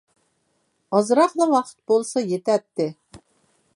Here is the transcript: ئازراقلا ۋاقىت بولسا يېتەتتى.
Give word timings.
ئازراقلا 0.99 1.47
ۋاقىت 1.51 1.77
بولسا 1.93 2.25
يېتەتتى. 2.33 2.89